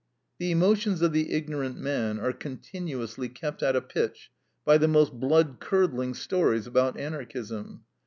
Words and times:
The 0.39 0.49
emotions 0.49 1.03
of 1.03 1.11
the 1.13 1.31
ignorant 1.31 1.77
man 1.77 2.19
are 2.19 2.33
continuously 2.33 3.29
kept 3.29 3.61
at 3.61 3.75
a 3.75 3.81
pitch 3.81 4.31
by 4.65 4.79
the 4.79 4.87
most 4.87 5.19
blood 5.19 5.59
curdling 5.59 6.15
stories 6.15 6.65
about 6.65 6.99
Anarchism. 6.99 7.83